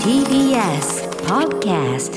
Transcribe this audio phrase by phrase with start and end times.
[0.00, 2.16] TBS Podcast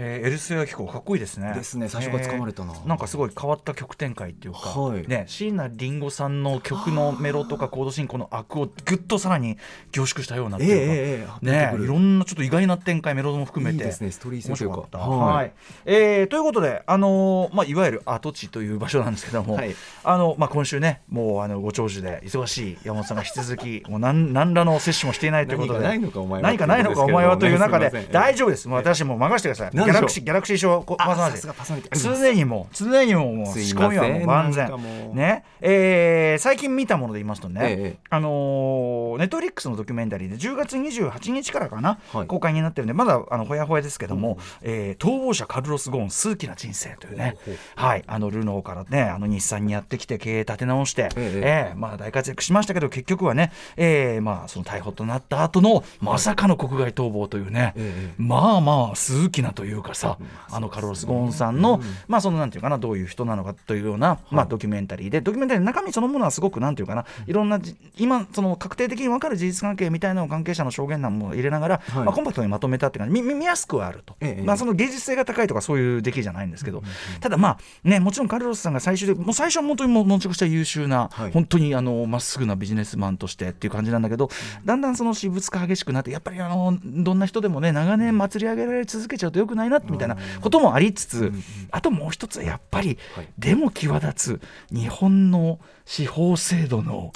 [0.00, 1.52] えー、エルスヤヒコかっこいいですね。
[1.54, 2.72] ですね最初から掴まれたな。
[2.72, 5.06] えーなんかすごい変わった曲展開っていうか、はい。
[5.08, 9.58] ね椎名林檎さんの曲のメロとかコード進行の悪をぐっとさらに
[9.90, 14.98] 凝縮したようなっていうか、ええええええねいろんなちょっと意外な展開メロも含めていいですねストーリー性面というか。
[14.98, 15.34] はい。
[15.34, 15.52] はい。
[15.84, 19.74] えーということで、あのーまあ、いわゆる跡地という場所なんですけども、はい。
[20.04, 28.68] あのまあ、今週ねもうあのご長寿で忙しい山本さんが引き続きもう何何らの接種もしていないということで何かないのかお前は何かないのかお前はという中で大丈夫です。
[28.68, 31.28] もう私もう任せてくださいギャラクシーギャラクシー賞パーソナ
[31.76, 34.68] リティ常にも常にももう仕込みはもう万全。
[35.14, 35.44] ね。
[35.60, 37.98] えー最近見たもので言いますとね、ええ。
[38.10, 42.26] あのネットフリックスのドキュメンタリーで10月28日からかな、はい。
[42.26, 47.36] 公開になってるんでまだあのほやほやですけども、えー逃亡者カルロス・ゴーン数奇な人生というね。
[47.76, 48.04] はい。
[48.06, 51.70] あのルノーからねあの日産にやってきて経営立て直して、ええ。
[51.70, 58.14] えーまあ大活躍しましたけど結局はね、えーまあその逮捕となった後のまさかの国外逃亡というね、ええ。
[58.18, 60.18] まあまあ数奇なというかさ、
[60.50, 67.32] あのカルロス・ゴーンさんの、まあそのなんていうかなどういう人なのかというような、まあドキュメンタリーでドキュメンタリーの中身そのものはすごくなんていうかない。
[67.32, 72.04] ろんなじ今その確定的に分かる事実関係みたいなのを関係者の証言なんも入れながら、はい。
[72.04, 76.82] まあコンパクトにまとめたっていうか見見見やすくはあると、ええまあその芸術性が高いとかそういう出来じゃないんですけど、
[77.20, 81.32] ただまあねもちろんカルロスさんが最終でもう最初は本当にもうもちろんした優秀な、はい。
[81.32, 84.30] 本当にあのまっすぐなビジネスマンとしてっていう感じなんだけど、
[84.64, 91.32] だんだんその私物化激しくなってやっぱりあのどんな人でもね長年祭り上げられ続けちゃうとよくないなみたいなこともありつつ、
[91.70, 93.28] あともう一つやっぱり、はい。
[93.38, 97.12] でも際立つ日本の司法制度の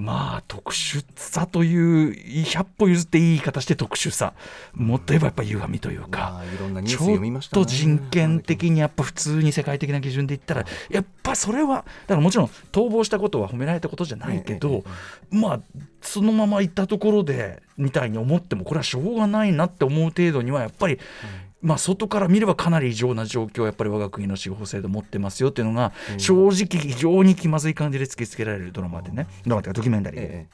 [0.00, 4.32] まあ特殊さという100歩譲っていい言い方して特殊さ
[4.72, 6.40] もっと言えばやっぱ歪みというか。
[6.86, 7.16] ちょ
[7.60, 14.84] っと人権的にやっぱ普通に世界的な基準で言ったらやっぱそれはだからもちろん逃亡したことは褒められたことじゃないけど
[15.30, 15.60] まあ
[16.00, 20.98] そのまま行ったところでみたいに思ってもこれはしょうがないなって思う程度にはやっぱり
[21.62, 29.26] まあ外から見ればかなり異常な状況をやっぱり我が国の司法制度持ってますよっていうのが正直非常に気まずい感じで突きつけられるドラマでね。
[29.44, 30.46] ドラマというかドキュメンタリーで。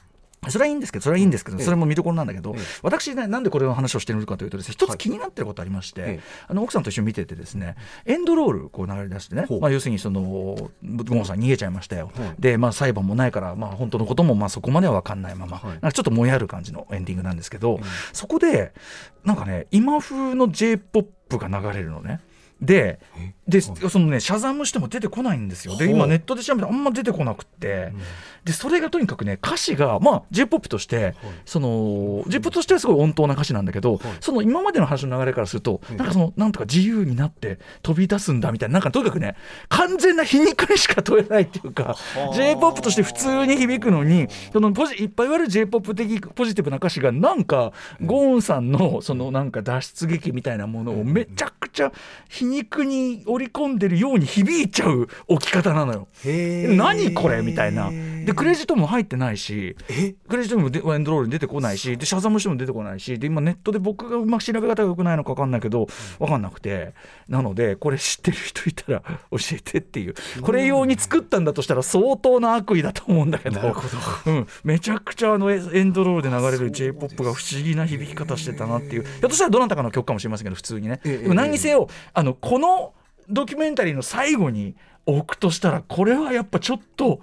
[0.47, 1.65] ええそれはいいんですけど、それはいいんですけど、ええ。
[1.65, 2.63] それも見どころなんだけど、ええ。
[2.83, 4.99] 私ね、なんでこれの話をしてるのかというとですね、一つはい。
[4.99, 6.21] 気になってることありまして、ええ。
[6.49, 12.11] あの奥さんと一緒に見ててですね、エンドロールこう流れ出してねまあ要するにそのゴーンさん逃げちゃいましたよ。
[12.17, 12.35] はい。
[12.39, 15.71] で、まあ裁判もないから、まあ本当のこともまあそこまでは分かんないまま、はい。
[15.73, 17.81] なんかちょっともやる感じのエンディングなんですけど、
[18.13, 18.73] そこで
[19.25, 22.21] なんかね、今風の J-POP が流れるのね。
[22.61, 25.77] でえでそのねシャザムしても出てこないんですよ。
[25.77, 27.93] で今ネットで調べてあんま出てこなくって、
[28.45, 39.37] でそれがとにかくね歌詞がまあ j p o p として、その j p o p としてはすごい温当な歌詞なんだけど、その今までの話の流れからすると、なんかそのなんとか自由になって飛び出すんだみたいななんかとにかくね
[39.69, 41.97] 完全な皮肉にしか問えないっていうか
[42.35, 51.93] j p o p として普通に響くのにそのポジいっぱい言われる j p o p 的ポジティブな歌詞がなんかゴーンさんのそのなんか脱出劇みたいなものをめちゃくちゃ
[52.29, 56.09] 皮肉に織り込んでるように響いちゃう置き方なのよ。
[56.25, 57.91] 何これみたいな。
[57.91, 60.15] でクレジットも入ってないしえ？
[60.29, 65.87] クレジットもでエンドロールに出てこないしでシャザムしても出てこないしで今ネットで僕がうまく調べ方が良くないのか分かんないけど
[66.19, 66.95] 分かんなくて。
[67.29, 70.15] なのでこれ知ってる人いたら 教えてっていう。
[70.43, 73.61] これ用に作ったんだとしたら相当な悪意だと思うんだけど。
[73.61, 73.83] なるほ
[74.27, 79.03] うん、めちゃくちゃあのエエンドロールで流れる j p o p が不思議な響き方してたなっていう。
[79.03, 81.01] ひょっとしたらどなたかの曲かもしれませんけど普通にね。
[81.05, 81.19] ええ。
[81.19, 82.95] でも何にせよあのこの
[83.29, 84.75] ドキュメンタリーの最後に
[85.07, 87.21] 置くとしたらこれはやっぱちょっと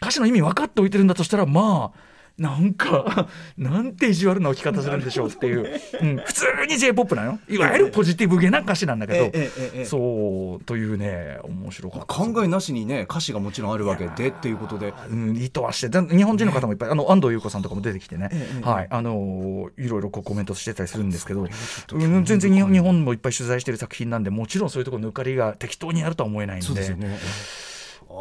[0.00, 1.98] 歌詞の意味分かっておいてるんだとしたらまあ
[2.38, 5.60] なんか なんて意地悪な置き方するんでしょうっていう、
[6.00, 12.06] うん、普通に j p o p なのいわゆるポジティブげな歌詞なんだけど、そうというね面白かった。
[12.06, 14.92] 考えなしにね歌詞がもちろんあるわけでっていうことで。
[15.10, 18.86] うん、意図はしてだ日本人の方もいっぱい、あの安藤優子さんとかも出てきてね、ええはい。
[18.90, 21.44] あのーいろいろこうコメントしてたりするんですけど、う
[22.06, 26.66] ん全然日本もいっぱい取材してる作品なんでもちろんそういうところ抜かりが適当にあるとは思えないんで。
[26.66, 27.18] そうですよね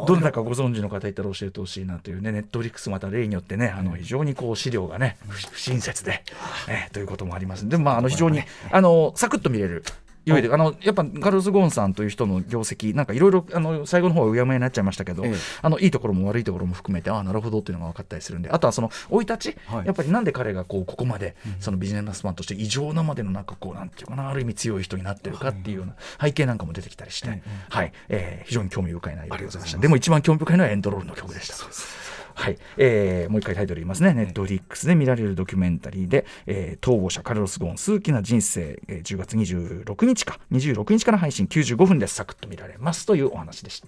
[0.08, 6.24] どなたかご存知の方いたら教えてほしいなというねネットフリックスまた例によってねあの非常にこう資料がね不不親切で、
[6.70, 8.42] えということもありますでもまああの非常に
[8.72, 9.84] あのサクッと見れる
[10.26, 15.36] いわゆるあのやっぱカルロス・ゴーンさんという人の業績なんかいろいろあの最後の方はうやむやになっちゃいましたけど、ええ。
[15.62, 19.86] あのいいところも悪いところも含めてああなるほどっていうのが分かったりするんであとはその生い立ち、はい。
[19.86, 27.94] やっぱりなんで彼がこうここまでそのビジネスマンとして異常なまでのなんかこうなんていうかなある意味強い人になってるかっていうような背景なんかも出てきたりして、はい。
[28.10, 29.78] えー非常に興味深い内容でございました。
[29.80, 31.56] でも一番興味深いのはエンドロールの曲でした。
[32.42, 43.88] はいえーもう一回タイトル言いますね、ネットフリックスで見られるドキュメンタリーで、えー逃亡者カルロス・ゴーン、数奇な人生、えー10月26日か、26日から配信95分でサクッと見られますというお話でした。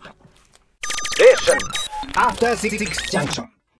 [2.15, 2.77] After Six
[3.09, 3.52] Junction.